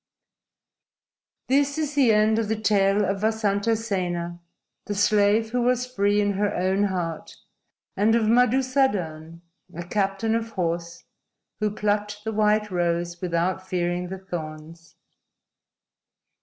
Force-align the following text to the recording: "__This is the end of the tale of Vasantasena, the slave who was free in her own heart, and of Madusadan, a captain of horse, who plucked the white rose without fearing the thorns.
"__This 1.55 1.77
is 1.77 1.93
the 1.93 2.11
end 2.11 2.39
of 2.39 2.47
the 2.47 2.59
tale 2.59 3.05
of 3.05 3.21
Vasantasena, 3.21 4.39
the 4.87 4.95
slave 4.95 5.51
who 5.51 5.61
was 5.61 5.85
free 5.85 6.19
in 6.19 6.33
her 6.33 6.55
own 6.55 6.85
heart, 6.85 7.35
and 7.95 8.15
of 8.15 8.23
Madusadan, 8.23 9.41
a 9.75 9.83
captain 9.83 10.33
of 10.33 10.49
horse, 10.49 11.03
who 11.59 11.69
plucked 11.69 12.23
the 12.23 12.31
white 12.33 12.71
rose 12.71 13.21
without 13.21 13.67
fearing 13.67 14.07
the 14.09 14.17
thorns. 14.17 14.95